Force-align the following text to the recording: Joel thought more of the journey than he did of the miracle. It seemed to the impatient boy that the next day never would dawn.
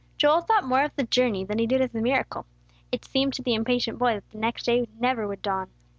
Joel 0.17 0.41
thought 0.41 0.63
more 0.63 0.83
of 0.83 0.95
the 0.95 1.03
journey 1.03 1.45
than 1.45 1.59
he 1.59 1.67
did 1.67 1.79
of 1.79 1.91
the 1.91 2.01
miracle. 2.01 2.47
It 2.91 3.05
seemed 3.05 3.33
to 3.35 3.43
the 3.43 3.53
impatient 3.53 3.99
boy 3.99 4.15
that 4.15 4.27
the 4.31 4.39
next 4.39 4.63
day 4.63 4.87
never 4.99 5.27
would 5.27 5.43
dawn. 5.43 5.69